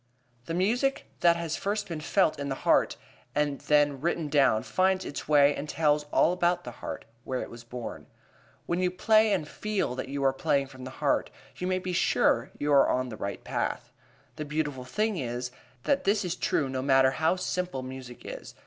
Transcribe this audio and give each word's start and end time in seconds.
The 0.45 0.55
music 0.55 1.05
that 1.19 1.35
has 1.35 1.55
first 1.55 1.87
been 1.87 2.01
felt 2.01 2.39
in 2.39 2.49
the 2.49 2.55
heart 2.65 2.97
and 3.35 3.59
then 3.61 4.01
written 4.01 4.29
down 4.29 4.63
finds 4.63 5.05
its 5.05 5.27
way 5.27 5.55
and 5.55 5.69
tells 5.69 6.05
all 6.05 6.33
about 6.33 6.63
the 6.63 6.71
heart, 6.71 7.05
where 7.23 7.43
it 7.43 7.51
was 7.51 7.63
born. 7.63 8.07
When 8.65 8.79
you 8.79 8.89
play 8.89 9.31
and 9.31 9.47
feel 9.47 9.93
that 9.93 10.09
you 10.09 10.23
are 10.23 10.33
playing 10.33 10.65
from 10.69 10.85
the 10.85 10.89
heart, 11.05 11.29
you 11.57 11.67
may 11.67 11.77
be 11.77 11.93
sure 11.93 12.49
you 12.57 12.73
are 12.73 12.89
on 12.89 13.09
the 13.09 13.15
right 13.17 13.43
path. 13.43 13.91
The 14.37 14.43
beautiful 14.43 14.85
thing 14.85 15.17
is, 15.17 15.51
that 15.83 16.03
this 16.03 16.25
is 16.25 16.35
true 16.35 16.67
no 16.67 16.81
matter 16.81 17.11
how 17.11 17.35
simple 17.35 17.83
music 17.83 18.23
is. 18.25 18.55